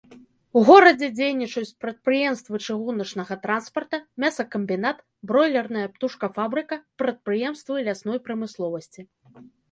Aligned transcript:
У 0.59 0.61
горадзе 0.67 1.07
дзейнічаюць 1.17 1.77
прадпрыемствы 1.83 2.59
чыгуначнага 2.67 3.35
транспарта, 3.43 3.99
мясакамбінат, 4.23 5.03
бройлерная 5.31 5.83
птушкафабрыка, 5.97 6.79
прадпрыемствы 7.03 7.75
лясной 7.89 8.19
прамысловасці. 8.29 9.01